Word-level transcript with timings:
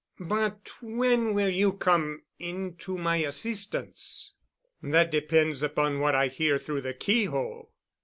"But 0.19 0.69
when 0.81 1.35
will 1.35 1.49
you 1.51 1.73
come 1.73 2.23
in 2.39 2.73
to 2.77 2.97
my 2.97 3.17
assistance?" 3.17 4.33
"That 4.81 5.11
depends 5.11 5.61
upon 5.61 5.99
what 5.99 6.15
I 6.15 6.25
hear 6.27 6.57
through 6.57 6.81
the 6.81 6.95
keyhole." 6.95 7.71